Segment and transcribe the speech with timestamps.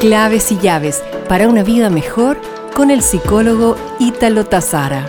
[0.00, 2.40] Claves y llaves para una vida mejor
[2.74, 5.06] con el psicólogo Ítalo Tazara.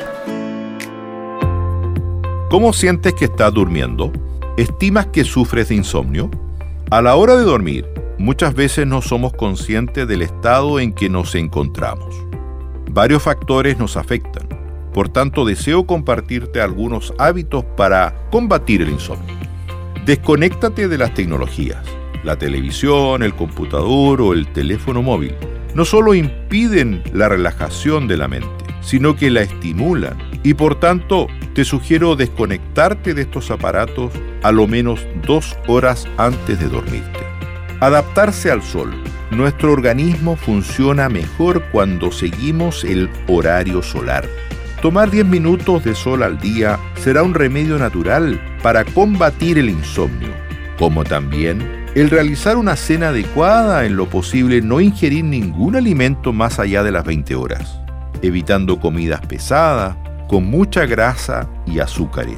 [2.49, 4.11] ¿Cómo sientes que estás durmiendo?
[4.57, 6.29] ¿Estimas que sufres de insomnio?
[6.89, 11.35] A la hora de dormir, muchas veces no somos conscientes del estado en que nos
[11.35, 12.13] encontramos.
[12.91, 14.45] Varios factores nos afectan,
[14.93, 19.37] por tanto deseo compartirte algunos hábitos para combatir el insomnio.
[20.05, 22.00] Desconéctate de las tecnologías.
[22.23, 25.33] La televisión, el computador o el teléfono móvil
[25.73, 31.27] no solo impiden la relajación de la mente, sino que la estimulan y por tanto
[31.53, 34.11] te sugiero desconectarte de estos aparatos
[34.43, 37.19] a lo menos dos horas antes de dormirte.
[37.79, 38.91] Adaptarse al sol.
[39.31, 44.27] Nuestro organismo funciona mejor cuando seguimos el horario solar.
[44.81, 50.29] Tomar 10 minutos de sol al día será un remedio natural para combatir el insomnio,
[50.77, 56.57] como también el realizar una cena adecuada, en lo posible no ingerir ningún alimento más
[56.57, 57.81] allá de las 20 horas,
[58.21, 59.97] evitando comidas pesadas,
[60.29, 62.37] con mucha grasa y azúcares.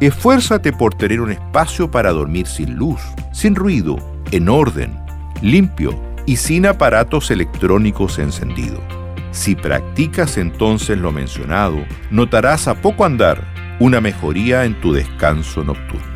[0.00, 3.00] Esfuérzate por tener un espacio para dormir sin luz,
[3.32, 3.96] sin ruido,
[4.30, 4.94] en orden,
[5.40, 8.82] limpio y sin aparatos electrónicos encendidos.
[9.30, 11.78] Si practicas entonces lo mencionado,
[12.10, 13.42] notarás a poco andar
[13.80, 16.15] una mejoría en tu descanso nocturno.